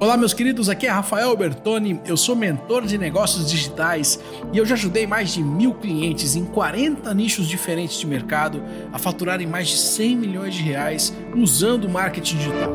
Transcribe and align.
Olá, 0.00 0.16
meus 0.16 0.32
queridos, 0.32 0.70
aqui 0.70 0.86
é 0.86 0.90
Rafael 0.90 1.36
Bertoni, 1.36 2.00
eu 2.06 2.16
sou 2.16 2.34
mentor 2.34 2.86
de 2.86 2.96
negócios 2.96 3.50
digitais 3.50 4.18
e 4.50 4.56
eu 4.56 4.64
já 4.64 4.74
ajudei 4.74 5.06
mais 5.06 5.34
de 5.34 5.44
mil 5.44 5.74
clientes 5.74 6.34
em 6.34 6.46
40 6.46 7.12
nichos 7.12 7.46
diferentes 7.46 8.00
de 8.00 8.06
mercado 8.06 8.62
a 8.94 8.98
faturarem 8.98 9.46
mais 9.46 9.68
de 9.68 9.76
100 9.76 10.16
milhões 10.16 10.54
de 10.54 10.62
reais 10.62 11.12
usando 11.36 11.86
marketing 11.86 12.38
digital. 12.38 12.72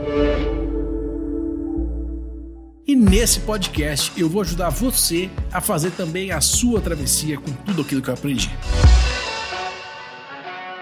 E 2.86 2.96
nesse 2.96 3.40
podcast 3.40 4.12
eu 4.16 4.30
vou 4.30 4.44
ajudar 4.44 4.70
você 4.70 5.28
a 5.52 5.60
fazer 5.60 5.90
também 5.94 6.32
a 6.32 6.40
sua 6.40 6.80
travessia 6.80 7.40
com 7.40 7.52
tudo 7.66 7.82
aquilo 7.82 8.04
que 8.04 8.10
eu 8.12 8.14
aprendi. 8.14 8.52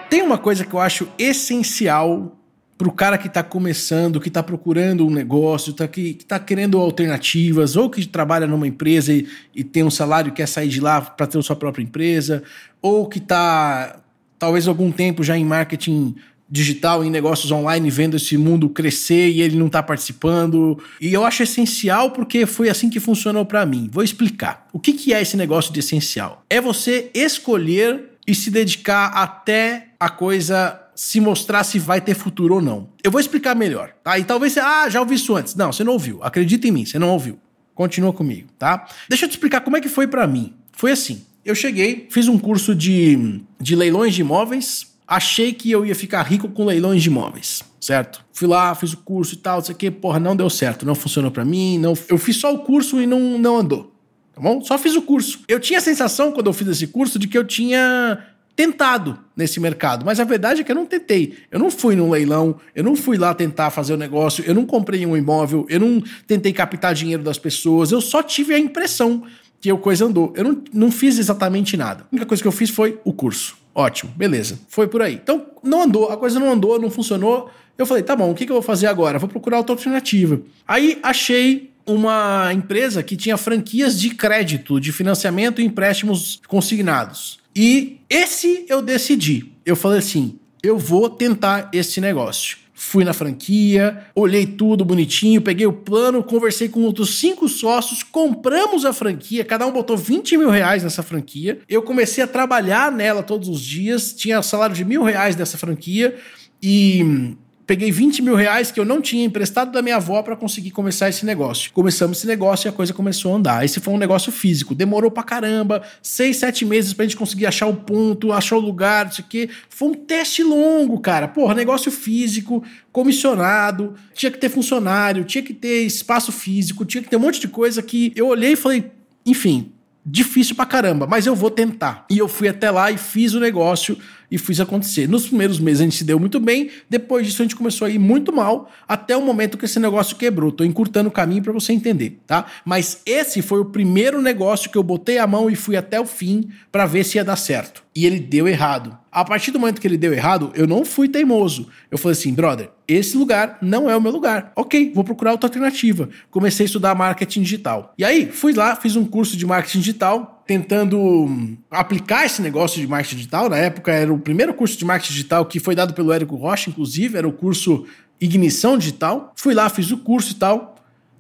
Tem 0.10 0.21
uma 0.21 0.38
coisa 0.38 0.66
que 0.66 0.73
eu 0.73 0.80
acho 0.82 1.07
essencial 1.18 2.43
para 2.84 2.90
o 2.90 2.92
cara 2.92 3.18
que 3.18 3.28
está 3.28 3.42
começando, 3.42 4.20
que 4.20 4.28
está 4.28 4.44
procurando 4.44 5.08
um 5.08 5.10
negócio, 5.10 5.72
tá, 5.72 5.88
que 5.88 6.18
está 6.20 6.38
querendo 6.38 6.78
alternativas, 6.78 7.78
ou 7.78 7.90
que 7.90 8.05
trabalha 8.05 8.46
numa 8.46 8.68
empresa 8.68 9.14
e, 9.14 9.26
e 9.55 9.64
tem 9.64 9.84
um 9.84 9.90
salário 9.90 10.30
e 10.30 10.34
quer 10.34 10.48
sair 10.48 10.68
de 10.68 10.82
lá 10.82 11.00
para 11.00 11.26
ter 11.26 11.38
a 11.38 11.41
sua 11.41 11.55
própria 11.55 11.82
empresa, 11.82 12.44
ou 12.82 13.08
que 13.08 13.20
está 13.20 14.02
talvez 14.38 14.68
algum 14.68 14.91
tempo 14.91 15.24
já 15.24 15.38
em 15.38 15.46
marketing 15.46 16.14
digital, 16.50 17.05
em 17.05 17.10
negócios 17.10 17.54
online, 17.54 17.90
vendo 17.90 18.18
esse 18.18 18.36
mundo 18.38 18.68
crescer 18.68 19.30
e 19.30 19.41
ele 19.41 19.55
não 19.55 19.68
está 19.68 19.82
participando. 19.82 20.77
E 21.00 21.13
eu 21.13 21.24
acho 21.24 21.41
essencial 21.41 22.12
porque 22.12 22.46
foi 22.46 22.70
assim 22.70 22.90
que 22.90 23.00
funcionou 23.00 23.46
para 23.46 23.66
mim. 23.66 23.90
Vou 23.94 24.04
explicar. 24.04 24.68
O 24.74 24.80
que, 24.80 24.91
que 24.91 25.13
é 25.13 25.22
esse 25.22 25.38
negócio 25.38 25.72
de 25.72 25.80
essencial? 25.80 26.44
É 26.50 26.60
você 26.60 27.10
escolher 27.13 28.10
e 28.27 28.36
se 28.36 28.52
dedicar 28.52 29.08
até 29.08 29.88
a 29.98 30.10
coisa 30.10 30.83
se 30.96 31.20
mostrar 31.20 31.64
se 31.64 31.80
vai 31.80 32.02
ter 32.02 32.14
futuro 32.16 32.56
ou 32.56 32.62
não. 32.62 32.90
Eu 33.04 33.12
vou 33.12 33.20
explicar 33.20 33.56
melhor, 33.56 33.94
tá? 34.04 34.18
E 34.18 34.24
talvez 34.24 34.54
você, 34.54 34.60
ah, 34.60 34.90
já 34.90 35.00
ouvi 35.00 35.16
isso 35.16 35.36
antes. 35.36 35.56
Não, 35.56 35.72
você 35.72 35.84
não 35.84 35.94
ouviu. 35.94 36.24
Acredita 36.24 36.68
em 36.68 36.72
mim, 36.72 36.86
você 36.86 37.00
não 37.00 37.10
ouviu. 37.10 37.40
Continua 37.74 38.13
comigo, 38.13 38.50
tá? 38.58 38.88
Deixa 39.10 39.26
eu 39.26 39.30
te 39.30 39.34
explicar 39.34 39.62
como 39.62 39.77
é 39.77 39.82
que 39.82 39.90
foi 39.90 40.08
para 40.08 40.27
mim. 40.27 40.54
Foi 40.72 40.91
assim. 40.91 41.24
Eu 41.44 41.55
cheguei, 41.55 42.08
fiz 42.10 42.27
um 42.27 42.40
curso 42.40 42.74
de, 42.74 43.41
de 43.60 43.76
leilões 43.76 44.13
de 44.13 44.22
imóveis, 44.22 44.94
achei 45.05 45.52
que 45.52 45.70
eu 45.70 45.85
ia 45.85 45.94
ficar 45.94 46.24
rico 46.24 46.48
com 46.48 46.63
leilões 46.63 47.04
de 47.04 47.10
imóveis, 47.10 47.63
certo? 47.82 48.24
Fui 48.32 48.48
lá, 48.48 48.74
fiz 48.76 48.94
o 48.94 48.98
curso 48.98 49.34
e 49.34 49.38
tal, 49.38 49.57
não 49.57 49.66
sei 49.66 49.76
o 49.76 49.78
que, 49.78 49.91
porra, 49.91 50.20
não 50.20 50.38
deu 50.38 50.50
certo, 50.50 50.85
não 50.85 50.96
funcionou 50.96 51.32
para 51.32 51.44
mim, 51.44 51.78
não, 51.78 51.94
eu 52.07 52.18
fiz 52.18 52.38
só 52.38 52.54
o 52.54 52.60
curso 52.60 53.02
e 53.02 53.05
não, 53.05 53.38
não 53.38 53.57
andou, 53.57 53.94
tá 54.34 54.41
bom? 54.41 54.63
Só 54.63 54.78
fiz 54.78 54.96
o 54.96 55.02
curso. 55.02 55.41
Eu 55.48 55.60
tinha 55.60 55.80
a 55.80 55.82
sensação, 55.82 56.32
quando 56.32 56.48
eu 56.48 56.54
fiz 56.54 56.68
esse 56.70 56.88
curso, 56.88 57.20
de 57.20 57.28
que 57.28 57.38
eu 57.38 57.44
tinha 57.44 58.24
tentado 58.55 59.18
nesse 59.35 59.59
mercado, 59.59 60.05
mas 60.05 60.20
a 60.20 60.23
verdade 60.23 60.62
é 60.62 60.63
que 60.63 60.71
eu 60.71 60.76
não 60.76 60.85
tentei. 60.85 61.37
Eu 61.51 61.59
não 61.59 61.71
fui 61.71 61.96
num 61.96 62.09
leilão, 62.09 62.55
eu 62.76 62.84
não 62.84 62.95
fui 62.95 63.18
lá 63.18 63.34
tentar 63.34 63.71
fazer 63.71 63.93
o 63.93 63.98
negócio, 63.98 64.44
eu 64.45 64.53
não 64.53 64.66
comprei 64.66 65.06
um 65.06 65.18
imóvel, 65.18 65.66
eu 65.69 65.79
não 65.79 66.03
tentei 66.28 66.53
captar 66.53 66.94
dinheiro 66.94 67.23
das 67.23 67.38
pessoas, 67.38 67.91
eu 67.91 68.01
só 68.01 68.22
tive 68.22 68.53
a 68.53 68.59
impressão 68.59 69.23
que 69.59 69.72
a 69.72 69.78
coisa 69.78 70.06
andou. 70.06 70.34
Eu 70.35 70.44
não, 70.44 70.63
não 70.73 70.91
fiz 70.91 71.18
exatamente 71.18 71.78
nada. 71.78 72.03
A 72.03 72.07
única 72.12 72.25
coisa 72.25 72.44
que 72.44 72.47
eu 72.47 72.51
fiz 72.51 72.69
foi 72.69 73.00
o 73.03 73.13
curso. 73.13 73.57
Ótimo, 73.73 74.12
beleza. 74.16 74.59
Foi 74.67 74.88
por 74.88 75.01
aí. 75.01 75.16
Então, 75.16 75.47
não 75.63 75.84
andou, 75.84 76.09
a 76.09 76.17
coisa 76.17 76.40
não 76.40 76.51
andou, 76.51 76.79
não 76.79 76.91
funcionou. 76.91 77.50
Eu 77.78 77.85
falei, 77.85 78.03
tá 78.03 78.16
bom, 78.16 78.29
o 78.29 78.35
que, 78.35 78.45
que 78.45 78.51
eu 78.51 78.56
vou 78.56 78.62
fazer 78.62 78.88
agora? 78.88 79.17
Vou 79.17 79.29
procurar 79.29 79.57
outra 79.57 79.73
alternativa. 79.73 80.40
Aí 80.67 81.00
achei 81.01 81.72
uma 81.85 82.51
empresa 82.53 83.03
que 83.03 83.16
tinha 83.16 83.38
franquias 83.38 84.00
de 84.00 84.12
crédito, 84.12 84.79
de 84.79 84.91
financiamento 84.91 85.62
e 85.62 85.66
empréstimos 85.66 86.41
consignados. 86.47 87.39
E 87.56 88.00
esse 88.09 88.66
eu 88.67 88.81
decidi. 88.81 89.51
Eu 89.66 89.75
falei 89.75 90.00
assim: 90.00 90.39
eu 90.61 90.78
vou 90.78 91.09
tentar 91.09 91.69
esse 91.73 92.00
negócio. 92.00 92.57
Fui 92.75 93.03
na 93.06 93.13
franquia, 93.13 94.06
olhei 94.16 94.45
tudo 94.45 94.84
bonitinho, 94.84 95.41
peguei 95.41 95.66
o 95.66 95.72
plano, 95.72 96.23
conversei 96.23 96.67
com 96.67 96.81
outros 96.81 97.19
cinco 97.19 97.47
sócios, 97.47 98.01
compramos 98.01 98.84
a 98.84 98.91
franquia, 98.91 99.45
cada 99.45 99.66
um 99.66 99.72
botou 99.72 99.95
20 99.95 100.35
mil 100.38 100.50
reais 100.50 100.84
nessa 100.84 101.03
franquia. 101.03 101.59
Eu 101.69 101.81
comecei 101.83 102.23
a 102.23 102.27
trabalhar 102.27 102.91
nela 102.91 103.22
todos 103.22 103.47
os 103.47 103.61
dias, 103.61 104.11
tinha 104.13 104.41
salário 104.41 104.75
de 104.75 104.83
mil 104.83 105.03
reais 105.03 105.35
dessa 105.35 105.57
franquia 105.57 106.17
e 106.61 107.35
peguei 107.66 107.91
20 107.91 108.22
mil 108.22 108.35
reais 108.35 108.72
que 108.72 108.79
eu 108.79 108.85
não 108.85 109.01
tinha 109.01 109.25
emprestado 109.25 109.72
da 109.72 109.81
minha 109.81 109.96
avó 109.96 110.22
para 110.22 110.35
conseguir 110.35 110.72
começar 110.72 111.09
esse 111.09 111.25
negócio. 111.25 111.72
Começamos 111.72 112.18
esse 112.18 112.28
negócio 112.28 112.68
e 112.68 112.69
a 112.69 112.72
coisa 112.72 112.94
começou 112.94 113.34
a 113.34 113.38
andar. 113.38 113.66
Esse 113.66 113.79
foi 113.79 113.94
um 113.94 113.97
negócio 113.97 114.31
físico. 114.31 114.75
Demorou 114.75 115.09
pra 115.09 115.24
caramba, 115.24 115.81
seis, 116.02 116.38
sete 116.38 116.66
meses 116.66 116.94
pra 116.94 117.06
gente 117.06 117.18
conseguir 117.18 117.46
achar 117.46 117.68
o 117.68 117.75
ponto, 117.75 118.31
achar 118.31 118.57
o 118.57 118.59
lugar, 118.59 119.07
isso 119.07 119.22
aqui. 119.22 119.50
Foi 119.69 119.90
um 119.90 119.94
teste 119.94 120.44
longo, 120.44 121.00
cara. 121.00 121.28
Porra, 121.28 121.53
negócio 121.53 121.91
físico, 121.91 122.63
comissionado, 122.91 123.96
tinha 124.13 124.31
que 124.31 124.38
ter 124.38 124.50
funcionário, 124.50 125.23
tinha 125.23 125.44
que 125.44 125.53
ter 125.53 125.84
espaço 125.85 126.31
físico, 126.31 126.85
tinha 126.85 127.02
que 127.02 127.09
ter 127.09 127.16
um 127.16 127.22
monte 127.22 127.40
de 127.40 127.47
coisa 127.47 127.81
que 127.81 128.12
eu 128.16 128.28
olhei 128.28 128.53
e 128.53 128.57
falei, 128.57 128.91
enfim, 129.25 129.72
difícil 130.06 130.56
pra 130.56 130.66
caramba, 130.66 131.07
mas 131.07 131.25
eu 131.25 131.35
vou 131.35 131.50
tentar. 131.50 132.06
E 132.09 132.18
eu 132.18 132.28
fui 132.28 132.47
até 132.47 132.69
lá 132.69 132.91
e 132.91 132.97
fiz 132.97 133.34
o 133.34 133.40
negócio 133.40 133.97
e 134.33 134.38
fiz 134.39 134.59
acontecer. 134.59 135.07
Nos 135.07 135.27
primeiros 135.27 135.59
meses 135.59 135.81
a 135.81 135.83
gente 135.83 135.95
se 135.95 136.03
deu 136.03 136.19
muito 136.19 136.39
bem, 136.39 136.71
depois 136.89 137.27
disso 137.27 137.44
a 137.44 137.45
gente 137.45 137.55
começou 137.55 137.85
a 137.85 137.89
ir 137.91 137.99
muito 137.99 138.33
mal, 138.33 138.71
até 138.88 139.16
o 139.16 139.21
momento 139.21 139.59
que 139.59 139.66
esse 139.66 139.79
negócio 139.79 140.16
quebrou. 140.16 140.51
Tô 140.51 140.63
encurtando 140.63 141.07
o 141.07 141.11
caminho 141.11 141.44
para 141.44 141.53
você 141.53 141.71
entender, 141.71 142.19
tá? 142.25 142.47
Mas 142.66 143.03
esse 143.05 143.43
foi 143.43 143.59
o 143.59 143.66
primeiro 143.66 144.23
negócio 144.23 144.72
que 144.72 144.77
eu 144.77 144.81
botei 144.81 145.19
a 145.19 145.27
mão 145.27 145.51
e 145.51 145.55
fui 145.55 145.77
até 145.77 146.01
o 146.01 146.05
fim 146.05 146.49
para 146.72 146.88
ver 146.88 147.03
se 147.03 147.19
ia 147.19 147.23
dar 147.23 147.35
certo. 147.35 147.83
E 147.95 148.07
ele 148.07 148.19
deu 148.19 148.47
errado. 148.47 148.97
A 149.11 149.23
partir 149.23 149.51
do 149.51 149.59
momento 149.59 149.79
que 149.79 149.85
ele 149.85 149.97
deu 149.97 150.11
errado, 150.11 150.51
eu 150.55 150.66
não 150.66 150.83
fui 150.83 151.07
teimoso. 151.07 151.67
Eu 151.91 151.99
falei 151.99 152.17
assim, 152.17 152.33
brother, 152.33 152.72
esse 152.88 153.16
lugar 153.16 153.59
não 153.61 153.88
é 153.88 153.95
o 153.95 154.01
meu 154.01 154.11
lugar. 154.11 154.51
Ok, 154.55 154.91
vou 154.95 155.03
procurar 155.03 155.33
outra 155.33 155.47
alternativa. 155.47 156.09
Comecei 156.31 156.63
a 156.63 156.66
estudar 156.66 156.95
marketing 156.95 157.43
digital. 157.43 157.93
E 157.95 158.03
aí, 158.03 158.25
fui 158.31 158.51
lá, 158.51 158.75
fiz 158.75 158.95
um 158.95 159.05
curso 159.05 159.38
de 159.38 159.45
marketing 159.45 159.79
digital, 159.79 160.42
tentando 160.45 160.99
hum, 160.99 161.57
aplicar 161.71 162.25
esse 162.25 162.41
negócio 162.41 162.79
de 162.79 162.87
marketing 162.87 163.15
digital. 163.17 163.49
Na 163.49 163.57
época 163.57 163.91
era 163.91 164.13
o 164.13 164.19
primeiro 164.19 164.53
curso 164.53 164.77
de 164.77 164.85
marketing 164.85 165.13
digital 165.13 165.45
que 165.45 165.59
foi 165.59 165.75
dado 165.75 165.93
pelo 165.93 166.11
Érico 166.11 166.35
Rocha, 166.35 166.69
inclusive, 166.69 167.17
era 167.17 167.27
o 167.27 167.33
curso 167.33 167.85
Ignição 168.19 168.77
Digital. 168.77 169.33
Fui 169.35 169.53
lá, 169.53 169.69
fiz 169.69 169.91
o 169.91 169.97
curso 169.97 170.31
e 170.31 170.35
tal 170.35 170.72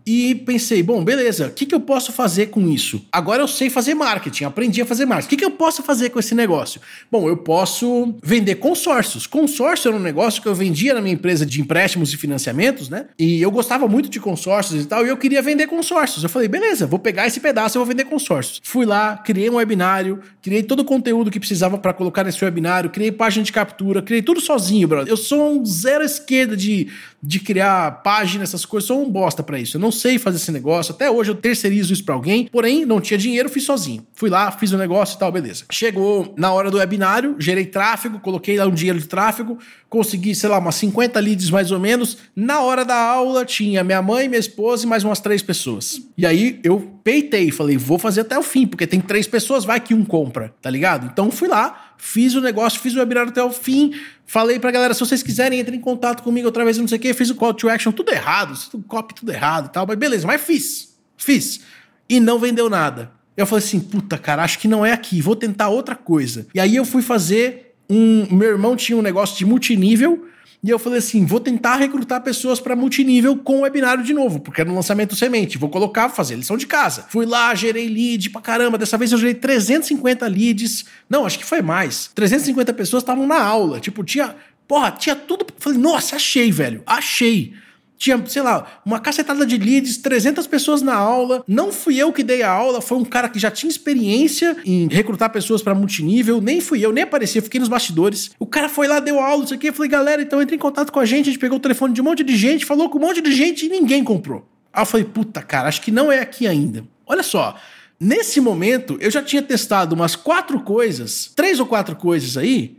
e 0.05 0.35
pensei, 0.35 0.83
bom, 0.83 1.03
beleza, 1.03 1.47
o 1.47 1.51
que, 1.51 1.65
que 1.65 1.73
eu 1.73 1.79
posso 1.79 2.11
fazer 2.11 2.47
com 2.47 2.67
isso? 2.67 3.05
Agora 3.11 3.41
eu 3.41 3.47
sei 3.47 3.69
fazer 3.69 3.93
marketing, 3.93 4.43
aprendi 4.43 4.81
a 4.81 4.85
fazer 4.85 5.05
marketing. 5.05 5.27
O 5.27 5.29
que, 5.29 5.37
que 5.37 5.45
eu 5.45 5.51
posso 5.51 5.81
fazer 5.81 6.09
com 6.09 6.19
esse 6.19 6.35
negócio? 6.35 6.81
Bom, 7.11 7.27
eu 7.29 7.37
posso 7.37 8.15
vender 8.21 8.55
consórcios. 8.55 9.25
Consórcio 9.25 9.89
era 9.89 9.97
um 9.97 10.01
negócio 10.01 10.41
que 10.41 10.47
eu 10.47 10.55
vendia 10.55 10.93
na 10.93 11.01
minha 11.01 11.13
empresa 11.13 11.45
de 11.45 11.61
empréstimos 11.61 12.13
e 12.13 12.17
financiamentos, 12.17 12.89
né? 12.89 13.05
E 13.17 13.41
eu 13.41 13.49
gostava 13.49 13.87
muito 13.87 14.09
de 14.09 14.19
consórcios 14.19 14.83
e 14.83 14.87
tal, 14.87 15.05
e 15.05 15.09
eu 15.09 15.17
queria 15.17 15.41
vender 15.41 15.67
consórcios. 15.67 16.23
Eu 16.23 16.29
falei, 16.29 16.47
beleza, 16.47 16.85
vou 16.85 16.99
pegar 16.99 17.27
esse 17.27 17.39
pedaço 17.39 17.77
e 17.77 17.79
vou 17.79 17.85
vender 17.85 18.05
consórcios. 18.05 18.61
Fui 18.63 18.85
lá, 18.85 19.17
criei 19.17 19.49
um 19.49 19.55
webinário, 19.55 20.19
criei 20.41 20.63
todo 20.63 20.81
o 20.81 20.85
conteúdo 20.85 21.31
que 21.31 21.39
precisava 21.39 21.77
para 21.77 21.93
colocar 21.93 22.23
nesse 22.23 22.43
webinário, 22.43 22.89
criei 22.89 23.11
página 23.11 23.43
de 23.43 23.51
captura, 23.51 24.01
criei 24.01 24.21
tudo 24.21 24.41
sozinho, 24.41 24.87
brother. 24.87 25.11
Eu 25.11 25.17
sou 25.17 25.53
um 25.53 25.65
zero 25.65 26.03
esquerda 26.03 26.57
de, 26.57 26.89
de 27.25 27.39
criar 27.39 28.03
página, 28.03 28.43
essas 28.43 28.65
coisas, 28.65 28.85
sou 28.87 29.01
um 29.01 29.09
bosta 29.09 29.41
para 29.41 29.57
isso. 29.57 29.77
Eu 29.77 29.81
não 29.81 29.91
sei 29.91 30.19
fazer 30.19 30.35
esse 30.35 30.51
negócio. 30.51 30.93
Até 30.93 31.09
hoje 31.09 31.31
eu 31.31 31.35
terceirizo 31.35 31.93
isso 31.93 32.03
para 32.03 32.13
alguém, 32.13 32.49
porém 32.51 32.85
não 32.85 32.99
tinha 32.99 33.17
dinheiro, 33.17 33.47
fiz 33.47 33.63
sozinho. 33.63 34.05
Fui 34.13 34.29
lá, 34.29 34.51
fiz 34.51 34.73
o 34.73 34.77
negócio 34.77 35.15
e 35.15 35.19
tal, 35.19 35.31
beleza. 35.31 35.63
Chegou 35.71 36.33
na 36.37 36.51
hora 36.51 36.69
do 36.69 36.77
webinário, 36.77 37.37
gerei 37.39 37.65
tráfego, 37.65 38.19
coloquei 38.19 38.57
lá 38.57 38.65
um 38.67 38.73
dinheiro 38.73 38.99
de 38.99 39.07
tráfego, 39.07 39.57
consegui, 39.93 40.33
sei 40.33 40.49
lá, 40.49 40.57
umas 40.57 40.73
50 40.73 41.19
leads 41.19 41.51
mais 41.51 41.69
ou 41.69 41.79
menos. 41.79 42.17
Na 42.35 42.61
hora 42.61 42.83
da 42.83 42.95
aula 42.95 43.45
tinha 43.45 43.83
minha 43.83 44.01
mãe, 44.01 44.27
minha 44.27 44.39
esposa 44.39 44.85
e 44.85 44.89
mais 44.89 45.03
umas 45.03 45.19
três 45.19 45.43
pessoas. 45.43 46.01
E 46.17 46.25
aí 46.25 46.59
eu 46.63 46.99
peitei, 47.03 47.51
falei, 47.51 47.77
vou 47.77 47.99
fazer 47.99 48.21
até 48.21 48.35
o 48.35 48.41
fim, 48.41 48.65
porque 48.65 48.87
tem 48.87 48.99
três 48.99 49.27
pessoas, 49.27 49.63
vai 49.63 49.79
que 49.79 49.93
um 49.93 50.03
compra, 50.03 50.51
tá 50.59 50.67
ligado? 50.67 51.05
Então 51.13 51.29
fui 51.29 51.47
lá, 51.47 51.93
fiz 51.95 52.33
o 52.33 52.41
negócio, 52.41 52.79
fiz 52.79 52.95
o 52.95 52.97
webinar 52.97 53.27
até 53.27 53.43
o 53.43 53.51
fim, 53.51 53.93
falei 54.25 54.57
pra 54.57 54.71
galera, 54.71 54.95
se 54.95 54.99
vocês 54.99 55.21
quiserem, 55.21 55.59
entrem 55.59 55.77
em 55.77 55.81
contato 55.81 56.23
comigo 56.23 56.47
outra 56.47 56.63
vez, 56.63 56.79
não 56.79 56.87
sei 56.87 56.97
o 56.97 57.01
que, 57.01 57.13
fiz 57.13 57.29
o 57.29 57.35
call 57.35 57.53
to 57.53 57.69
action, 57.69 57.91
tudo 57.91 58.11
errado, 58.11 58.57
copy, 58.87 59.13
tudo 59.13 59.31
errado 59.31 59.67
e 59.67 59.69
tal, 59.69 59.85
mas 59.85 59.95
beleza, 59.95 60.25
mas 60.25 60.41
fiz, 60.41 60.97
fiz. 61.15 61.61
E 62.09 62.19
não 62.19 62.39
vendeu 62.39 62.67
nada. 62.67 63.11
Eu 63.37 63.45
falei 63.45 63.63
assim, 63.63 63.79
puta, 63.79 64.17
cara, 64.17 64.43
acho 64.43 64.57
que 64.57 64.67
não 64.67 64.83
é 64.83 64.91
aqui, 64.91 65.21
vou 65.21 65.35
tentar 65.35 65.69
outra 65.69 65.95
coisa. 65.95 66.47
E 66.51 66.59
aí 66.59 66.75
eu 66.75 66.83
fui 66.83 67.03
fazer 67.03 67.62
um. 67.89 68.27
Meu 68.35 68.49
irmão 68.49 68.75
tinha 68.75 68.97
um 68.97 69.01
negócio 69.01 69.37
de 69.37 69.45
multinível, 69.45 70.27
e 70.63 70.69
eu 70.69 70.79
falei 70.79 70.99
assim: 70.99 71.25
vou 71.25 71.39
tentar 71.39 71.75
recrutar 71.75 72.21
pessoas 72.21 72.59
para 72.59 72.75
multinível 72.75 73.35
com 73.37 73.59
o 73.59 73.61
webinário 73.61 74.03
de 74.03 74.13
novo, 74.13 74.39
porque 74.39 74.61
era 74.61 74.69
no 74.69 74.75
lançamento 74.75 75.15
semente. 75.15 75.57
Vou 75.57 75.69
colocar, 75.69 76.09
fazer 76.09 76.35
lição 76.35 76.55
de 76.55 76.65
casa. 76.65 77.05
Fui 77.09 77.25
lá, 77.25 77.53
gerei 77.53 77.89
lead 77.89 78.29
pra 78.29 78.41
caramba. 78.41 78.77
Dessa 78.77 78.97
vez 78.97 79.11
eu 79.11 79.17
gerei 79.17 79.33
350 79.33 80.25
leads. 80.27 80.85
Não, 81.09 81.25
acho 81.25 81.37
que 81.37 81.45
foi 81.45 81.61
mais. 81.61 82.09
350 82.15 82.71
pessoas 82.73 83.03
estavam 83.03 83.27
na 83.27 83.41
aula. 83.41 83.79
Tipo, 83.79 84.03
tinha. 84.03 84.35
Porra, 84.65 84.91
tinha 84.91 85.15
tudo. 85.15 85.45
Falei, 85.57 85.77
nossa, 85.77 86.15
achei, 86.15 86.49
velho. 86.49 86.81
Achei 86.85 87.53
tinha, 87.97 88.21
sei 88.25 88.41
lá, 88.41 88.81
uma 88.85 88.99
cacetada 88.99 89.45
de 89.45 89.57
leads, 89.57 89.97
300 89.97 90.45
pessoas 90.47 90.81
na 90.81 90.95
aula. 90.95 91.43
Não 91.47 91.71
fui 91.71 91.97
eu 91.97 92.11
que 92.11 92.23
dei 92.23 92.43
a 92.43 92.51
aula, 92.51 92.81
foi 92.81 92.97
um 92.97 93.05
cara 93.05 93.29
que 93.29 93.39
já 93.39 93.49
tinha 93.49 93.69
experiência 93.69 94.57
em 94.65 94.87
recrutar 94.87 95.31
pessoas 95.31 95.61
para 95.61 95.73
multinível. 95.73 96.41
Nem 96.41 96.59
fui 96.59 96.85
eu, 96.85 96.91
nem 96.91 97.03
apareci, 97.03 97.39
fiquei 97.41 97.59
nos 97.59 97.69
bastidores. 97.69 98.31
O 98.37 98.45
cara 98.45 98.67
foi 98.67 98.87
lá, 98.87 98.99
deu 98.99 99.19
aula, 99.19 99.45
isso 99.45 99.53
aqui. 99.53 99.67
Eu 99.67 99.73
falei, 99.73 99.89
galera, 99.89 100.21
então 100.21 100.41
entre 100.41 100.55
em 100.55 100.59
contato 100.59 100.91
com 100.91 100.99
a 100.99 101.05
gente. 101.05 101.29
A 101.29 101.31
gente 101.31 101.39
pegou 101.39 101.57
o 101.57 101.61
telefone 101.61 101.93
de 101.93 102.01
um 102.01 102.03
monte 102.03 102.23
de 102.23 102.35
gente, 102.35 102.65
falou 102.65 102.89
com 102.89 102.97
um 102.97 103.01
monte 103.01 103.21
de 103.21 103.31
gente 103.31 103.65
e 103.65 103.69
ninguém 103.69 104.03
comprou. 104.03 104.47
Aí 104.71 104.81
eu 104.81 104.85
falei, 104.85 105.05
puta, 105.05 105.41
cara, 105.41 105.69
acho 105.69 105.81
que 105.81 105.91
não 105.91 106.11
é 106.11 106.19
aqui 106.19 106.47
ainda. 106.47 106.83
Olha 107.05 107.23
só, 107.23 107.55
nesse 107.99 108.41
momento 108.41 108.97
eu 108.99 109.11
já 109.11 109.21
tinha 109.21 109.41
testado 109.41 109.95
umas 109.95 110.15
quatro 110.15 110.59
coisas, 110.61 111.31
três 111.35 111.59
ou 111.59 111.65
quatro 111.65 111.95
coisas 111.95 112.37
aí, 112.37 112.77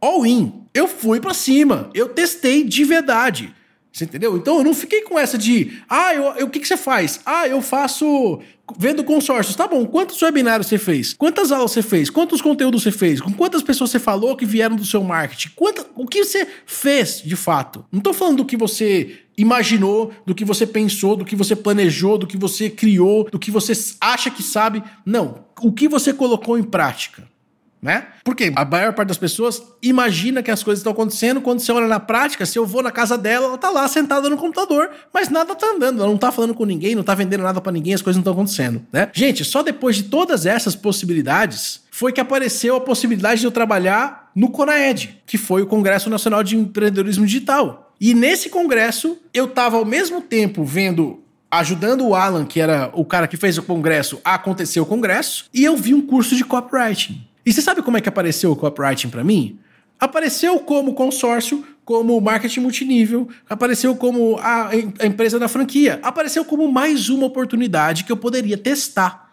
all 0.00 0.26
in. 0.26 0.52
Eu 0.72 0.86
fui 0.86 1.18
para 1.18 1.34
cima, 1.34 1.90
eu 1.94 2.08
testei 2.08 2.62
de 2.62 2.84
verdade. 2.84 3.54
Você 3.92 4.04
entendeu? 4.04 4.36
Então 4.36 4.58
eu 4.58 4.64
não 4.64 4.72
fiquei 4.72 5.02
com 5.02 5.18
essa 5.18 5.36
de, 5.36 5.80
ah, 5.88 6.14
eu, 6.14 6.24
eu, 6.36 6.46
o 6.46 6.50
que, 6.50 6.60
que 6.60 6.68
você 6.68 6.76
faz? 6.76 7.20
Ah, 7.26 7.48
eu 7.48 7.60
faço 7.60 8.40
vendo 8.78 9.02
consórcios. 9.02 9.56
Tá 9.56 9.66
bom, 9.66 9.84
quantos 9.84 10.20
webinários 10.22 10.68
você 10.68 10.78
fez? 10.78 11.12
Quantas 11.12 11.50
aulas 11.50 11.72
você 11.72 11.82
fez? 11.82 12.08
Quantos 12.08 12.40
conteúdos 12.40 12.82
você 12.82 12.92
fez? 12.92 13.20
Com 13.20 13.32
quantas 13.32 13.62
pessoas 13.62 13.90
você 13.90 13.98
falou 13.98 14.36
que 14.36 14.46
vieram 14.46 14.76
do 14.76 14.84
seu 14.84 15.02
marketing? 15.02 15.50
Quanta, 15.56 15.84
o 15.96 16.06
que 16.06 16.24
você 16.24 16.46
fez 16.66 17.20
de 17.24 17.34
fato? 17.34 17.84
Não 17.90 18.00
tô 18.00 18.12
falando 18.12 18.38
do 18.38 18.44
que 18.44 18.56
você 18.56 19.18
imaginou, 19.36 20.12
do 20.24 20.34
que 20.34 20.44
você 20.44 20.66
pensou, 20.66 21.16
do 21.16 21.24
que 21.24 21.34
você 21.34 21.56
planejou, 21.56 22.16
do 22.16 22.26
que 22.26 22.36
você 22.36 22.70
criou, 22.70 23.24
do 23.24 23.38
que 23.38 23.50
você 23.50 23.72
acha 24.00 24.30
que 24.30 24.42
sabe. 24.42 24.82
Não, 25.04 25.46
o 25.60 25.72
que 25.72 25.88
você 25.88 26.12
colocou 26.12 26.58
em 26.58 26.62
prática 26.62 27.29
né? 27.82 28.08
Porque 28.24 28.52
a 28.54 28.64
maior 28.64 28.92
parte 28.92 29.08
das 29.08 29.18
pessoas 29.18 29.62
imagina 29.82 30.42
que 30.42 30.50
as 30.50 30.62
coisas 30.62 30.80
estão 30.80 30.92
acontecendo 30.92 31.40
quando 31.40 31.60
você 31.60 31.72
olha 31.72 31.86
na 31.86 32.00
prática, 32.00 32.44
se 32.44 32.58
eu 32.58 32.66
vou 32.66 32.82
na 32.82 32.90
casa 32.90 33.16
dela, 33.16 33.46
ela 33.46 33.58
tá 33.58 33.70
lá 33.70 33.88
sentada 33.88 34.28
no 34.28 34.36
computador, 34.36 34.90
mas 35.12 35.28
nada 35.28 35.54
tá 35.54 35.66
andando, 35.66 36.00
ela 36.00 36.10
não 36.10 36.18
tá 36.18 36.30
falando 36.30 36.54
com 36.54 36.64
ninguém, 36.64 36.94
não 36.94 37.02
tá 37.02 37.14
vendendo 37.14 37.42
nada 37.42 37.60
para 37.60 37.72
ninguém, 37.72 37.94
as 37.94 38.02
coisas 38.02 38.16
não 38.16 38.22
estão 38.22 38.34
acontecendo, 38.34 38.82
né? 38.92 39.08
Gente, 39.12 39.44
só 39.44 39.62
depois 39.62 39.96
de 39.96 40.04
todas 40.04 40.46
essas 40.46 40.76
possibilidades 40.76 41.82
foi 41.90 42.12
que 42.12 42.20
apareceu 42.20 42.76
a 42.76 42.80
possibilidade 42.80 43.40
de 43.40 43.46
eu 43.46 43.50
trabalhar 43.50 44.30
no 44.34 44.50
CONAED, 44.50 45.22
que 45.26 45.38
foi 45.38 45.62
o 45.62 45.66
Congresso 45.66 46.08
Nacional 46.08 46.42
de 46.42 46.56
Empreendedorismo 46.56 47.26
Digital. 47.26 47.94
E 48.00 48.14
nesse 48.14 48.48
congresso, 48.48 49.18
eu 49.34 49.48
tava 49.48 49.76
ao 49.76 49.84
mesmo 49.84 50.20
tempo 50.20 50.64
vendo 50.64 51.22
ajudando 51.50 52.06
o 52.06 52.14
Alan, 52.14 52.46
que 52.46 52.60
era 52.60 52.90
o 52.94 53.04
cara 53.04 53.26
que 53.26 53.36
fez 53.36 53.58
o 53.58 53.62
congresso, 53.62 54.20
a 54.24 54.34
acontecer 54.34 54.80
o 54.80 54.86
congresso, 54.86 55.46
e 55.52 55.64
eu 55.64 55.76
vi 55.76 55.92
um 55.92 56.00
curso 56.00 56.36
de 56.36 56.44
copywriting. 56.44 57.26
E 57.50 57.52
você 57.52 57.60
sabe 57.60 57.82
como 57.82 57.96
é 57.96 58.00
que 58.00 58.08
apareceu 58.08 58.52
o 58.52 58.54
copywriting 58.54 59.08
para 59.08 59.24
mim? 59.24 59.58
Apareceu 59.98 60.60
como 60.60 60.94
consórcio, 60.94 61.66
como 61.84 62.20
marketing 62.20 62.60
multinível, 62.60 63.28
apareceu 63.48 63.96
como 63.96 64.38
a, 64.38 64.68
a 65.00 65.04
empresa 65.04 65.36
da 65.36 65.48
franquia, 65.48 65.98
apareceu 66.00 66.44
como 66.44 66.70
mais 66.70 67.08
uma 67.08 67.26
oportunidade 67.26 68.04
que 68.04 68.12
eu 68.12 68.16
poderia 68.16 68.56
testar. 68.56 69.32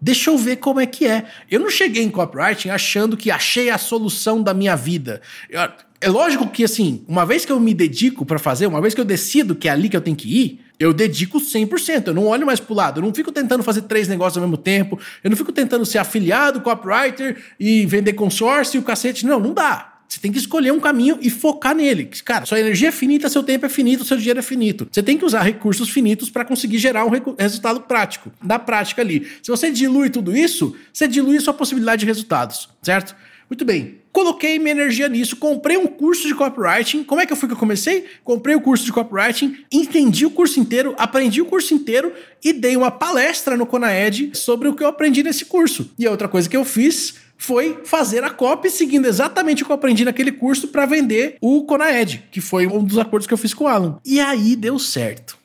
Deixa 0.00 0.30
eu 0.30 0.38
ver 0.38 0.58
como 0.58 0.78
é 0.78 0.86
que 0.86 1.04
é. 1.04 1.26
Eu 1.50 1.58
não 1.58 1.68
cheguei 1.68 2.04
em 2.04 2.10
copywriting 2.10 2.68
achando 2.68 3.16
que 3.16 3.28
achei 3.28 3.70
a 3.70 3.76
solução 3.76 4.40
da 4.40 4.54
minha 4.54 4.76
vida. 4.76 5.20
Eu, 5.50 5.60
é 6.00 6.08
lógico 6.08 6.46
que, 6.46 6.62
assim, 6.62 7.04
uma 7.08 7.26
vez 7.26 7.44
que 7.44 7.50
eu 7.50 7.58
me 7.58 7.74
dedico 7.74 8.24
para 8.24 8.38
fazer, 8.38 8.68
uma 8.68 8.80
vez 8.80 8.94
que 8.94 9.00
eu 9.00 9.04
decido 9.04 9.56
que 9.56 9.66
é 9.66 9.72
ali 9.72 9.88
que 9.88 9.96
eu 9.96 10.00
tenho 10.00 10.16
que 10.16 10.28
ir, 10.28 10.60
eu 10.78 10.92
dedico 10.92 11.40
100%. 11.40 12.08
Eu 12.08 12.14
não 12.14 12.26
olho 12.26 12.46
mais 12.46 12.60
pro 12.60 12.74
lado. 12.74 13.00
Eu 13.00 13.04
não 13.04 13.12
fico 13.12 13.32
tentando 13.32 13.62
fazer 13.62 13.82
três 13.82 14.06
negócios 14.08 14.36
ao 14.36 14.48
mesmo 14.48 14.56
tempo. 14.56 14.98
Eu 15.22 15.30
não 15.30 15.36
fico 15.36 15.52
tentando 15.52 15.84
ser 15.84 15.98
afiliado, 15.98 16.60
copywriter 16.60 17.36
e 17.58 17.84
vender 17.86 18.12
consórcio 18.12 18.78
e 18.78 18.80
o 18.80 18.84
cacete. 18.84 19.26
Não, 19.26 19.40
não 19.40 19.52
dá. 19.52 19.94
Você 20.08 20.18
tem 20.20 20.32
que 20.32 20.38
escolher 20.38 20.72
um 20.72 20.80
caminho 20.80 21.18
e 21.20 21.28
focar 21.28 21.74
nele. 21.74 22.08
Cara, 22.24 22.46
sua 22.46 22.58
energia 22.58 22.88
é 22.88 22.92
finita, 22.92 23.28
seu 23.28 23.42
tempo 23.42 23.66
é 23.66 23.68
finito, 23.68 24.04
seu 24.04 24.16
dinheiro 24.16 24.38
é 24.38 24.42
finito. 24.42 24.88
Você 24.90 25.02
tem 25.02 25.18
que 25.18 25.24
usar 25.24 25.42
recursos 25.42 25.90
finitos 25.90 26.30
para 26.30 26.46
conseguir 26.46 26.78
gerar 26.78 27.04
um 27.04 27.10
resultado 27.38 27.82
prático, 27.82 28.32
da 28.42 28.58
prática 28.58 29.02
ali. 29.02 29.28
Se 29.42 29.50
você 29.50 29.70
dilui 29.70 30.08
tudo 30.08 30.34
isso, 30.34 30.74
você 30.90 31.06
dilui 31.06 31.36
a 31.36 31.40
sua 31.42 31.52
possibilidade 31.52 32.00
de 32.00 32.06
resultados, 32.06 32.70
certo? 32.80 33.14
Muito 33.50 33.66
bem. 33.66 33.98
Coloquei 34.18 34.58
minha 34.58 34.72
energia 34.72 35.08
nisso, 35.08 35.36
comprei 35.36 35.76
um 35.76 35.86
curso 35.86 36.26
de 36.26 36.34
copywriting. 36.34 37.04
Como 37.04 37.20
é 37.20 37.24
que 37.24 37.36
fui 37.36 37.46
que 37.46 37.54
eu 37.54 37.58
comecei? 37.58 38.04
Comprei 38.24 38.56
o 38.56 38.60
curso 38.60 38.84
de 38.84 38.92
copywriting, 38.92 39.58
entendi 39.70 40.26
o 40.26 40.30
curso 40.32 40.58
inteiro, 40.58 40.92
aprendi 40.98 41.40
o 41.40 41.44
curso 41.44 41.72
inteiro 41.72 42.12
e 42.42 42.52
dei 42.52 42.76
uma 42.76 42.90
palestra 42.90 43.56
no 43.56 43.64
Conaed 43.64 44.36
sobre 44.36 44.66
o 44.66 44.74
que 44.74 44.82
eu 44.82 44.88
aprendi 44.88 45.22
nesse 45.22 45.44
curso. 45.44 45.92
E 45.96 46.04
a 46.04 46.10
outra 46.10 46.26
coisa 46.26 46.48
que 46.48 46.56
eu 46.56 46.64
fiz 46.64 47.14
foi 47.36 47.78
fazer 47.84 48.24
a 48.24 48.30
copy 48.30 48.68
seguindo 48.68 49.06
exatamente 49.06 49.62
o 49.62 49.66
que 49.66 49.70
eu 49.70 49.76
aprendi 49.76 50.04
naquele 50.04 50.32
curso 50.32 50.66
para 50.66 50.84
vender 50.84 51.36
o 51.40 51.62
Conaed, 51.62 52.24
que 52.32 52.40
foi 52.40 52.66
um 52.66 52.82
dos 52.82 52.98
acordos 52.98 53.24
que 53.24 53.32
eu 53.32 53.38
fiz 53.38 53.54
com 53.54 53.66
o 53.66 53.68
Alan. 53.68 54.00
E 54.04 54.18
aí 54.18 54.56
deu 54.56 54.80
certo 54.80 55.37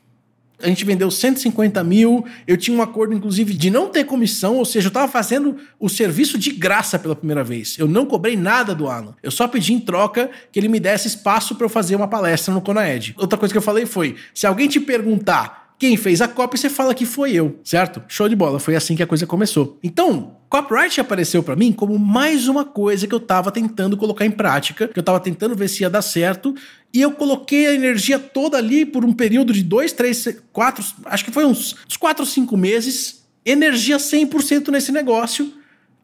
a 0.63 0.68
gente 0.68 0.86
vendeu 0.86 1.12
150 1.12 1.83
mil. 1.83 2.25
Eu 2.48 2.57
tinha 2.57 2.75
um 2.75 2.81
acordo, 2.81 3.13
inclusive, 3.13 3.54
de 3.54 3.69
não 3.69 3.89
ter 3.89 4.06
comissão, 4.06 4.56
ou 4.56 4.65
seja, 4.65 4.88
eu 4.88 4.89
estava 4.89 5.12
fazendo 5.12 5.57
o 5.80 5.89
serviço 5.89 6.38
de 6.38 6.51
graça 6.51 6.98
pela 6.98 7.15
primeira 7.15 7.44
vez. 7.44 7.77
Eu 7.77 7.88
não 7.88 8.06
cobrei 8.06 8.36
nada 8.36 8.74
do 8.74 8.88
Alan. 8.88 9.13
Eu 9.21 9.30
só 9.30 9.48
pedi 9.48 9.74
em 9.74 9.80
troca 9.80 10.31
que 10.51 10.60
ele 10.60 10.69
me 10.69 10.80
desse 10.80 11.07
espaço 11.07 11.56
para 11.56 11.65
eu 11.65 11.69
fazer 11.69 11.95
uma 11.95 12.07
palestra 12.07 12.54
no 12.54 12.62
Conaed. 12.62 13.13
Outra 13.18 13.38
coisa 13.38 13.54
que 13.54 13.57
eu 13.57 13.62
falei 13.62 13.86
foi: 13.86 14.15
se 14.33 14.48
alguém 14.48 14.68
te 14.68 14.80
perguntar 14.80 15.62
quem 15.77 15.97
fez 15.97 16.21
a 16.21 16.27
cópia, 16.27 16.57
você 16.57 16.69
fala 16.69 16.93
que 16.93 17.05
foi 17.05 17.33
eu, 17.33 17.59
certo? 17.63 18.01
Show 18.07 18.29
de 18.29 18.35
bola, 18.35 18.59
foi 18.59 18.75
assim 18.75 18.95
que 18.95 19.03
a 19.03 19.07
coisa 19.07 19.25
começou. 19.27 19.77
Então, 19.83 20.37
copyright 20.49 20.99
apareceu 21.01 21.43
para 21.43 21.55
mim 21.55 21.71
como 21.71 21.97
mais 21.99 22.47
uma 22.47 22.63
coisa 22.63 23.07
que 23.07 23.13
eu 23.13 23.19
tava 23.19 23.51
tentando 23.51 23.97
colocar 23.97 24.25
em 24.25 24.31
prática, 24.31 24.87
que 24.87 24.97
eu 24.97 25.03
tava 25.03 25.19
tentando 25.19 25.55
ver 25.55 25.67
se 25.67 25.83
ia 25.83 25.89
dar 25.89 26.01
certo, 26.01 26.55
e 26.93 27.01
eu 27.01 27.11
coloquei 27.11 27.67
a 27.67 27.73
energia 27.73 28.19
toda 28.19 28.57
ali 28.57 28.85
por 28.85 29.03
um 29.03 29.11
período 29.11 29.51
de 29.51 29.63
dois, 29.63 29.91
três, 29.91 30.27
quatro, 30.51 30.83
acho 31.05 31.25
que 31.25 31.31
foi 31.31 31.45
uns, 31.45 31.75
uns 31.87 31.97
quatro, 31.97 32.25
cinco 32.25 32.55
meses, 32.55 33.25
energia 33.45 33.97
100% 33.97 34.69
nesse 34.69 34.91
negócio, 34.91 35.53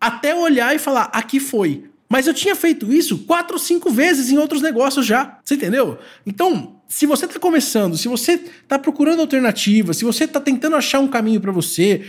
até 0.02 0.34
olhar 0.36 0.76
e 0.76 0.80
falar, 0.80 1.10
aqui 1.14 1.40
foi. 1.40 1.90
Mas 2.10 2.26
eu 2.26 2.34
tinha 2.34 2.56
feito 2.56 2.92
isso 2.92 3.20
quatro 3.20 3.60
cinco 3.60 3.92
vezes 3.92 4.32
em 4.32 4.38
outros 4.38 4.64
negócios 4.64 5.06
já. 5.06 5.38
Você 5.44 5.54
entendeu? 5.54 6.00
Então, 6.26 6.79
se 6.90 7.06
você 7.06 7.26
está 7.26 7.40
começando, 7.40 7.96
se 7.96 8.08
você 8.08 8.34
está 8.34 8.80
procurando 8.80 9.22
alternativas, 9.22 9.98
se 9.98 10.04
você 10.04 10.24
está 10.24 10.42
tentando 10.42 10.76
achar 10.76 11.00
um 11.00 11.08
caminho 11.08 11.40
para 11.40 11.52
você, 11.52 12.04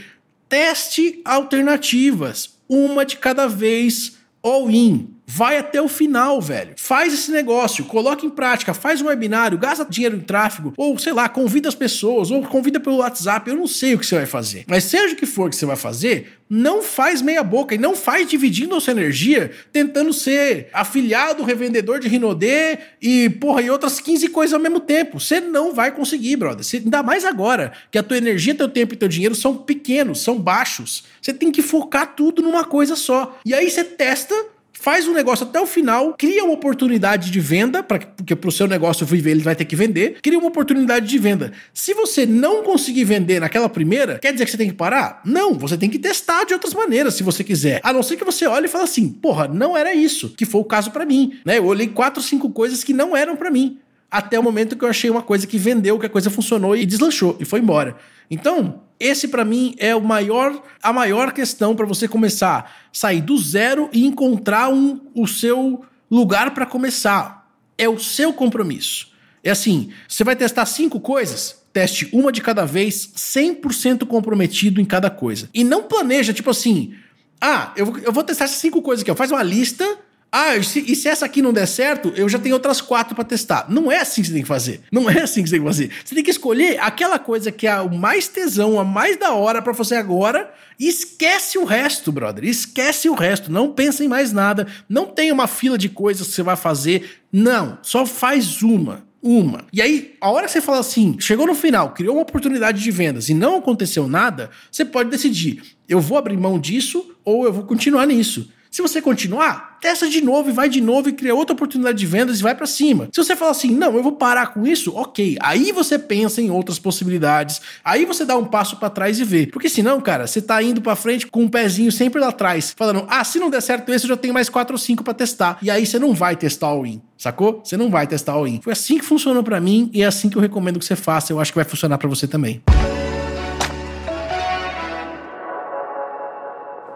teste 0.48 1.20
alternativas, 1.22 2.58
uma 2.66 3.04
de 3.04 3.18
cada 3.18 3.46
vez, 3.46 4.16
all 4.42 4.70
in. 4.70 5.10
Vai 5.32 5.58
até 5.58 5.80
o 5.80 5.86
final, 5.86 6.40
velho. 6.40 6.74
Faz 6.76 7.14
esse 7.14 7.30
negócio, 7.30 7.84
coloca 7.84 8.26
em 8.26 8.30
prática, 8.30 8.74
faz 8.74 9.00
um 9.00 9.06
webinário, 9.06 9.56
gasta 9.56 9.86
dinheiro 9.88 10.16
em 10.16 10.20
tráfego, 10.20 10.74
ou 10.76 10.98
sei 10.98 11.12
lá, 11.12 11.28
convida 11.28 11.68
as 11.68 11.74
pessoas, 11.76 12.32
ou 12.32 12.42
convida 12.42 12.80
pelo 12.80 12.96
WhatsApp. 12.96 13.48
Eu 13.48 13.56
não 13.56 13.68
sei 13.68 13.94
o 13.94 13.98
que 14.00 14.06
você 14.06 14.16
vai 14.16 14.26
fazer. 14.26 14.64
Mas 14.66 14.84
seja 14.84 15.14
o 15.14 15.16
que 15.16 15.26
for 15.26 15.48
que 15.48 15.54
você 15.54 15.64
vai 15.64 15.76
fazer, 15.76 16.40
não 16.50 16.82
faz 16.82 17.22
meia 17.22 17.44
boca 17.44 17.76
e 17.76 17.78
não 17.78 17.94
faz 17.94 18.28
dividindo 18.28 18.74
a 18.74 18.80
sua 18.80 18.90
energia 18.90 19.52
tentando 19.72 20.12
ser 20.12 20.68
afiliado, 20.72 21.44
revendedor 21.44 22.00
de 22.00 22.08
Rinodê 22.08 22.76
e, 23.00 23.30
porra, 23.30 23.62
e 23.62 23.70
outras 23.70 24.00
15 24.00 24.26
coisas 24.30 24.52
ao 24.52 24.58
mesmo 24.58 24.80
tempo. 24.80 25.20
Você 25.20 25.38
não 25.38 25.72
vai 25.72 25.92
conseguir, 25.92 26.34
brother. 26.34 26.64
Você, 26.64 26.78
ainda 26.78 27.04
mais 27.04 27.24
agora, 27.24 27.70
que 27.88 27.98
a 27.98 28.02
tua 28.02 28.18
energia, 28.18 28.52
teu 28.52 28.68
tempo 28.68 28.94
e 28.94 28.96
teu 28.96 29.08
dinheiro 29.08 29.36
são 29.36 29.56
pequenos, 29.56 30.24
são 30.24 30.36
baixos. 30.40 31.04
Você 31.22 31.32
tem 31.32 31.52
que 31.52 31.62
focar 31.62 32.16
tudo 32.16 32.42
numa 32.42 32.64
coisa 32.64 32.96
só. 32.96 33.38
E 33.46 33.54
aí 33.54 33.70
você 33.70 33.84
testa 33.84 34.34
faz 34.80 35.06
o 35.06 35.12
negócio 35.12 35.46
até 35.46 35.60
o 35.60 35.66
final, 35.66 36.14
cria 36.14 36.42
uma 36.42 36.54
oportunidade 36.54 37.30
de 37.30 37.38
venda, 37.38 37.82
pra, 37.82 37.98
porque 37.98 38.34
para 38.34 38.48
o 38.48 38.52
seu 38.52 38.66
negócio 38.66 39.04
viver 39.04 39.32
ele 39.32 39.42
vai 39.42 39.54
ter 39.54 39.66
que 39.66 39.76
vender, 39.76 40.18
cria 40.22 40.38
uma 40.38 40.48
oportunidade 40.48 41.06
de 41.06 41.18
venda. 41.18 41.52
Se 41.74 41.92
você 41.92 42.24
não 42.24 42.62
conseguir 42.62 43.04
vender 43.04 43.40
naquela 43.40 43.68
primeira, 43.68 44.18
quer 44.18 44.32
dizer 44.32 44.46
que 44.46 44.50
você 44.50 44.56
tem 44.56 44.70
que 44.70 44.74
parar? 44.74 45.20
Não, 45.24 45.54
você 45.54 45.76
tem 45.76 45.90
que 45.90 45.98
testar 45.98 46.44
de 46.44 46.54
outras 46.54 46.72
maneiras 46.72 47.14
se 47.14 47.22
você 47.22 47.44
quiser. 47.44 47.80
A 47.82 47.92
não 47.92 48.02
ser 48.02 48.16
que 48.16 48.24
você 48.24 48.46
olhe 48.46 48.66
e 48.66 48.68
fale 48.68 48.84
assim, 48.84 49.08
porra, 49.08 49.46
não 49.46 49.76
era 49.76 49.94
isso, 49.94 50.30
que 50.30 50.46
foi 50.46 50.62
o 50.62 50.64
caso 50.64 50.90
para 50.90 51.04
mim, 51.04 51.38
né? 51.44 51.58
Eu 51.58 51.66
olhei 51.66 51.86
quatro, 51.86 52.22
cinco 52.22 52.48
coisas 52.50 52.82
que 52.82 52.94
não 52.94 53.14
eram 53.14 53.36
para 53.36 53.50
mim 53.50 53.78
até 54.10 54.38
o 54.38 54.42
momento 54.42 54.76
que 54.76 54.84
eu 54.84 54.88
achei 54.88 55.08
uma 55.08 55.22
coisa 55.22 55.46
que 55.46 55.56
vendeu, 55.56 55.98
que 55.98 56.06
a 56.06 56.10
coisa 56.10 56.28
funcionou 56.30 56.76
e 56.76 56.84
deslanchou 56.84 57.36
e 57.38 57.44
foi 57.44 57.60
embora. 57.60 57.96
Então, 58.28 58.80
esse 59.00 59.26
para 59.26 59.46
mim 59.46 59.74
é 59.78 59.96
o 59.96 60.00
maior, 60.02 60.62
a 60.82 60.92
maior 60.92 61.32
questão 61.32 61.74
para 61.74 61.86
você 61.86 62.06
começar 62.06 62.70
sair 62.92 63.22
do 63.22 63.36
zero 63.38 63.88
e 63.92 64.04
encontrar 64.04 64.68
um, 64.68 65.00
o 65.14 65.26
seu 65.26 65.84
lugar 66.10 66.52
para 66.52 66.66
começar. 66.66 67.50
É 67.78 67.88
o 67.88 67.98
seu 67.98 68.32
compromisso. 68.32 69.08
É 69.42 69.50
assim, 69.50 69.90
você 70.06 70.22
vai 70.22 70.36
testar 70.36 70.66
cinco 70.66 71.00
coisas, 71.00 71.62
teste 71.72 72.08
uma 72.12 72.30
de 72.30 72.42
cada 72.42 72.66
vez, 72.66 73.10
100% 73.16 74.06
comprometido 74.06 74.80
em 74.80 74.84
cada 74.84 75.08
coisa. 75.08 75.48
E 75.54 75.64
não 75.64 75.84
planeja, 75.84 76.34
tipo 76.34 76.50
assim, 76.50 76.94
ah, 77.40 77.72
eu, 77.74 77.96
eu 78.02 78.12
vou 78.12 78.22
testar 78.22 78.44
essas 78.44 78.58
cinco 78.58 78.82
coisas 78.82 79.02
aqui, 79.02 79.10
ó. 79.10 79.14
faz 79.14 79.30
uma 79.30 79.42
lista 79.42 79.98
ah, 80.32 80.56
e 80.56 80.62
se, 80.62 80.84
e 80.86 80.94
se, 80.94 81.08
essa 81.08 81.26
aqui 81.26 81.42
não 81.42 81.52
der 81.52 81.66
certo, 81.66 82.12
eu 82.14 82.28
já 82.28 82.38
tenho 82.38 82.54
outras 82.54 82.80
quatro 82.80 83.16
para 83.16 83.24
testar. 83.24 83.66
Não 83.68 83.90
é 83.90 83.98
assim 83.98 84.22
que 84.22 84.28
você 84.28 84.34
tem 84.34 84.42
que 84.42 84.48
fazer. 84.48 84.80
Não 84.92 85.10
é 85.10 85.22
assim 85.22 85.42
que 85.42 85.48
você 85.48 85.56
tem 85.56 85.60
que 85.60 85.66
fazer. 85.66 85.90
Você 86.04 86.14
tem 86.14 86.24
que 86.24 86.30
escolher 86.30 86.78
aquela 86.80 87.18
coisa 87.18 87.50
que 87.50 87.66
é 87.66 87.80
o 87.80 87.92
mais 87.92 88.28
tesão, 88.28 88.78
a 88.78 88.84
mais 88.84 89.16
da 89.16 89.34
hora 89.34 89.60
para 89.60 89.72
você 89.72 89.96
agora 89.96 90.52
e 90.78 90.88
esquece 90.88 91.58
o 91.58 91.64
resto, 91.64 92.12
brother. 92.12 92.44
Esquece 92.44 93.08
o 93.08 93.14
resto. 93.14 93.50
Não 93.50 93.72
pensa 93.72 94.04
em 94.04 94.08
mais 94.08 94.32
nada. 94.32 94.68
Não 94.88 95.06
tem 95.06 95.32
uma 95.32 95.48
fila 95.48 95.76
de 95.76 95.88
coisas 95.88 96.28
que 96.28 96.32
você 96.32 96.42
vai 96.44 96.56
fazer. 96.56 97.22
Não. 97.32 97.78
Só 97.82 98.06
faz 98.06 98.62
uma. 98.62 99.04
Uma. 99.22 99.64
E 99.70 99.82
aí, 99.82 100.16
a 100.18 100.30
hora 100.30 100.46
que 100.46 100.52
você 100.52 100.62
fala 100.62 100.78
assim, 100.78 101.16
chegou 101.20 101.46
no 101.46 101.54
final, 101.54 101.92
criou 101.92 102.16
uma 102.16 102.22
oportunidade 102.22 102.82
de 102.82 102.90
vendas 102.90 103.28
e 103.28 103.34
não 103.34 103.58
aconteceu 103.58 104.08
nada, 104.08 104.48
você 104.70 104.82
pode 104.82 105.10
decidir: 105.10 105.62
eu 105.86 106.00
vou 106.00 106.16
abrir 106.16 106.38
mão 106.38 106.58
disso 106.58 107.14
ou 107.22 107.44
eu 107.44 107.52
vou 107.52 107.64
continuar 107.64 108.06
nisso. 108.06 108.50
Se 108.70 108.80
você 108.80 109.02
continuar, 109.02 109.78
testa 109.80 110.08
de 110.08 110.20
novo 110.20 110.48
e 110.48 110.52
vai 110.52 110.68
de 110.68 110.80
novo 110.80 111.08
e 111.08 111.12
cria 111.12 111.34
outra 111.34 111.54
oportunidade 111.54 111.98
de 111.98 112.06
vendas 112.06 112.38
e 112.38 112.42
vai 112.42 112.54
para 112.54 112.66
cima. 112.66 113.08
Se 113.12 113.20
você 113.20 113.34
falar 113.34 113.50
assim, 113.50 113.74
não, 113.74 113.96
eu 113.96 114.02
vou 114.02 114.12
parar 114.12 114.54
com 114.54 114.64
isso, 114.64 114.94
ok. 114.94 115.36
Aí 115.40 115.72
você 115.72 115.98
pensa 115.98 116.40
em 116.40 116.50
outras 116.50 116.78
possibilidades. 116.78 117.60
Aí 117.84 118.04
você 118.04 118.24
dá 118.24 118.36
um 118.38 118.44
passo 118.44 118.76
para 118.76 118.88
trás 118.88 119.18
e 119.18 119.24
vê. 119.24 119.48
Porque 119.48 119.68
senão, 119.68 120.00
cara, 120.00 120.28
você 120.28 120.40
tá 120.40 120.62
indo 120.62 120.80
para 120.80 120.94
frente 120.94 121.26
com 121.26 121.42
um 121.42 121.48
pezinho 121.48 121.90
sempre 121.90 122.20
lá 122.20 122.28
atrás, 122.28 122.72
falando, 122.76 123.04
ah, 123.08 123.24
se 123.24 123.40
não 123.40 123.50
der 123.50 123.60
certo 123.60 123.92
esse, 123.92 124.04
eu 124.04 124.10
já 124.10 124.16
tenho 124.16 124.32
mais 124.32 124.48
quatro 124.48 124.74
ou 124.74 124.78
cinco 124.78 125.02
para 125.02 125.14
testar. 125.14 125.58
E 125.60 125.68
aí 125.68 125.84
você 125.84 125.98
não 125.98 126.14
vai 126.14 126.36
testar 126.36 126.72
o 126.72 126.86
in, 126.86 127.02
sacou? 127.18 127.62
Você 127.64 127.76
não 127.76 127.90
vai 127.90 128.06
testar 128.06 128.38
o 128.38 128.46
in. 128.46 128.60
Foi 128.62 128.72
assim 128.72 128.98
que 128.98 129.04
funcionou 129.04 129.42
para 129.42 129.60
mim 129.60 129.90
e 129.92 130.02
é 130.02 130.06
assim 130.06 130.28
que 130.28 130.36
eu 130.36 130.42
recomendo 130.42 130.78
que 130.78 130.84
você 130.84 130.94
faça. 130.94 131.32
Eu 131.32 131.40
acho 131.40 131.50
que 131.50 131.56
vai 131.56 131.64
funcionar 131.64 131.98
para 131.98 132.08
você 132.08 132.28
também. 132.28 132.62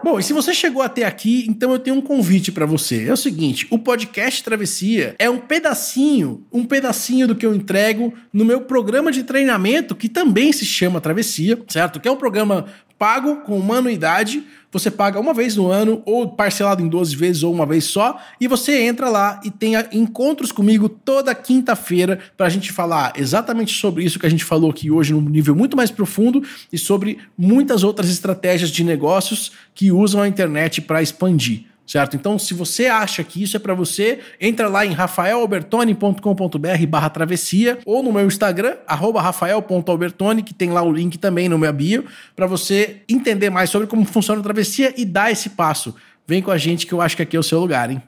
Bom, 0.05 0.19
e 0.19 0.23
se 0.23 0.33
você 0.33 0.53
chegou 0.53 0.83
até 0.83 1.03
aqui, 1.03 1.47
então 1.49 1.71
eu 1.71 1.79
tenho 1.79 1.95
um 1.95 2.01
convite 2.01 2.51
para 2.51 2.67
você. 2.67 3.07
É 3.07 3.11
o 3.11 3.17
seguinte, 3.17 3.65
o 3.71 3.79
podcast 3.79 4.43
Travessia 4.43 5.15
é 5.17 5.27
um 5.27 5.39
pedacinho, 5.39 6.45
um 6.53 6.63
pedacinho 6.63 7.27
do 7.27 7.35
que 7.35 7.43
eu 7.43 7.55
entrego 7.55 8.13
no 8.31 8.45
meu 8.45 8.61
programa 8.61 9.11
de 9.11 9.23
treinamento 9.23 9.95
que 9.95 10.07
também 10.07 10.53
se 10.53 10.63
chama 10.63 11.01
Travessia, 11.01 11.59
certo? 11.67 11.99
Que 11.99 12.07
é 12.07 12.11
um 12.11 12.17
programa 12.17 12.67
pago 12.97 13.37
com 13.37 13.57
uma 13.57 13.77
anuidade. 13.77 14.43
Você 14.71 14.91
paga 14.91 15.19
uma 15.19 15.33
vez 15.33 15.55
no 15.55 15.71
ano, 15.71 16.01
ou 16.05 16.27
parcelado 16.27 16.83
em 16.83 16.87
12 16.87 17.15
vezes, 17.15 17.43
ou 17.43 17.53
uma 17.53 17.65
vez 17.65 17.85
só, 17.85 18.19
e 18.41 18.47
você 18.47 18.81
entra 18.81 19.09
lá 19.09 19.39
e 19.43 19.49
tem 19.49 19.73
encontros 19.91 20.51
comigo 20.51 20.89
toda 20.89 21.33
quinta-feira 21.33 22.19
para 22.35 22.47
a 22.47 22.49
gente 22.49 22.73
falar 22.73 23.13
exatamente 23.15 23.73
sobre 23.73 24.03
isso 24.03 24.19
que 24.19 24.25
a 24.25 24.29
gente 24.29 24.43
falou 24.43 24.71
aqui 24.71 24.91
hoje, 24.91 25.13
num 25.13 25.21
nível 25.21 25.55
muito 25.55 25.77
mais 25.77 25.91
profundo, 25.91 26.43
e 26.73 26.77
sobre 26.77 27.19
muitas 27.37 27.83
outras 27.83 28.09
estratégias 28.09 28.69
de 28.69 28.83
negócios 28.83 29.51
que 29.73 29.91
usam 29.91 30.21
a 30.21 30.27
internet 30.27 30.81
para 30.81 31.01
expandir 31.01 31.65
certo? 31.85 32.15
Então, 32.15 32.39
se 32.39 32.53
você 32.53 32.87
acha 32.87 33.23
que 33.23 33.41
isso 33.43 33.55
é 33.57 33.59
para 33.59 33.73
você, 33.73 34.19
entra 34.39 34.67
lá 34.67 34.85
em 34.85 34.91
rafaelalbertoni.com.br 34.91 36.85
barra 36.87 37.09
travessia 37.09 37.79
ou 37.85 38.01
no 38.01 38.11
meu 38.11 38.25
Instagram, 38.25 38.75
arroba 38.87 39.21
rafael.albertoni, 39.21 40.43
que 40.43 40.53
tem 40.53 40.71
lá 40.71 40.81
o 40.81 40.91
link 40.91 41.17
também 41.17 41.49
no 41.49 41.57
meu 41.57 41.73
bio, 41.73 42.05
para 42.35 42.47
você 42.47 42.97
entender 43.07 43.49
mais 43.49 43.69
sobre 43.69 43.87
como 43.87 44.05
funciona 44.05 44.39
a 44.39 44.43
travessia 44.43 44.93
e 44.97 45.05
dar 45.05 45.31
esse 45.31 45.49
passo. 45.49 45.95
Vem 46.27 46.41
com 46.41 46.51
a 46.51 46.57
gente 46.57 46.87
que 46.87 46.93
eu 46.93 47.01
acho 47.01 47.15
que 47.15 47.21
aqui 47.21 47.37
é 47.37 47.39
o 47.39 47.43
seu 47.43 47.59
lugar, 47.59 47.91
hein? 47.91 48.01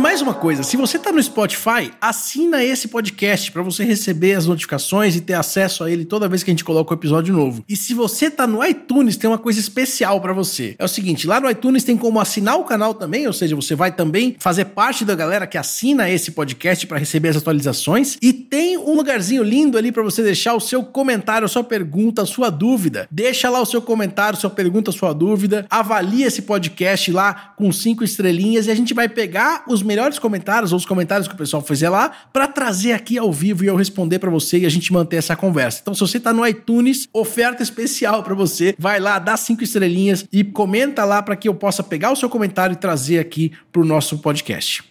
Mais 0.00 0.22
uma 0.22 0.32
coisa, 0.32 0.62
se 0.62 0.78
você 0.78 0.96
está 0.96 1.12
no 1.12 1.22
Spotify, 1.22 1.92
assina 2.00 2.64
esse 2.64 2.88
podcast 2.88 3.52
para 3.52 3.62
você 3.62 3.84
receber 3.84 4.32
as 4.32 4.46
notificações 4.46 5.14
e 5.14 5.20
ter 5.20 5.34
acesso 5.34 5.84
a 5.84 5.90
ele 5.90 6.06
toda 6.06 6.26
vez 6.26 6.42
que 6.42 6.50
a 6.50 6.54
gente 6.54 6.64
coloca 6.64 6.94
um 6.94 6.96
episódio 6.96 7.34
novo. 7.34 7.62
E 7.68 7.76
se 7.76 7.92
você 7.92 8.26
está 8.26 8.46
no 8.46 8.64
iTunes, 8.64 9.18
tem 9.18 9.28
uma 9.28 9.36
coisa 9.36 9.60
especial 9.60 10.18
para 10.18 10.32
você. 10.32 10.74
É 10.78 10.84
o 10.84 10.88
seguinte, 10.88 11.26
lá 11.26 11.38
no 11.38 11.50
iTunes 11.50 11.84
tem 11.84 11.98
como 11.98 12.18
assinar 12.18 12.58
o 12.58 12.64
canal 12.64 12.94
também, 12.94 13.26
ou 13.26 13.32
seja, 13.34 13.54
você 13.54 13.74
vai 13.74 13.92
também 13.92 14.36
fazer 14.38 14.64
parte 14.66 15.04
da 15.04 15.14
galera 15.14 15.46
que 15.46 15.58
assina 15.58 16.08
esse 16.08 16.30
podcast 16.30 16.86
para 16.86 16.96
receber 16.96 17.28
as 17.28 17.36
atualizações 17.36 18.16
e 18.22 18.32
tem 18.32 18.78
um 18.78 18.94
lugarzinho 18.94 19.42
lindo 19.42 19.76
ali 19.76 19.92
para 19.92 20.02
você 20.02 20.22
deixar 20.22 20.54
o 20.54 20.60
seu 20.60 20.82
comentário, 20.82 21.44
a 21.44 21.48
sua 21.48 21.62
pergunta, 21.62 22.22
a 22.22 22.26
sua 22.26 22.48
dúvida. 22.48 23.06
Deixa 23.10 23.50
lá 23.50 23.60
o 23.60 23.66
seu 23.66 23.82
comentário, 23.82 24.40
sua 24.40 24.48
pergunta, 24.48 24.90
a 24.90 24.94
sua 24.94 25.12
dúvida. 25.12 25.66
Avalie 25.68 26.22
esse 26.22 26.40
podcast 26.40 27.12
lá 27.12 27.52
com 27.54 27.70
cinco 27.70 28.02
estrelinhas 28.02 28.66
e 28.66 28.70
a 28.70 28.74
gente 28.74 28.94
vai 28.94 29.06
pegar 29.06 29.64
os 29.68 29.82
melhores 29.90 30.20
comentários 30.20 30.70
ou 30.70 30.78
os 30.78 30.86
comentários 30.86 31.26
que 31.26 31.34
o 31.34 31.36
pessoal 31.36 31.60
fizer 31.60 31.88
lá 31.88 32.12
para 32.32 32.46
trazer 32.46 32.92
aqui 32.92 33.18
ao 33.18 33.32
vivo 33.32 33.64
e 33.64 33.66
eu 33.66 33.74
responder 33.74 34.20
para 34.20 34.30
você 34.30 34.58
e 34.58 34.66
a 34.66 34.68
gente 34.68 34.92
manter 34.92 35.16
essa 35.16 35.34
conversa. 35.34 35.80
Então, 35.82 35.92
se 35.92 36.00
você 36.00 36.20
tá 36.20 36.32
no 36.32 36.46
iTunes, 36.46 37.08
oferta 37.12 37.60
especial 37.60 38.22
para 38.22 38.32
você. 38.32 38.72
Vai 38.78 39.00
lá, 39.00 39.18
dá 39.18 39.36
cinco 39.36 39.64
estrelinhas 39.64 40.24
e 40.32 40.44
comenta 40.44 41.04
lá 41.04 41.20
para 41.20 41.34
que 41.34 41.48
eu 41.48 41.54
possa 41.54 41.82
pegar 41.82 42.12
o 42.12 42.16
seu 42.16 42.28
comentário 42.28 42.74
e 42.74 42.76
trazer 42.76 43.18
aqui 43.18 43.50
pro 43.72 43.84
nosso 43.84 44.18
podcast. 44.18 44.89